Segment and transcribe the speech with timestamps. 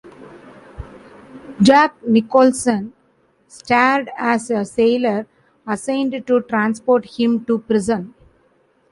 [1.61, 2.91] Jack Nicholson
[3.47, 5.27] starred as a sailor
[5.67, 8.15] assigned to transport him to prison.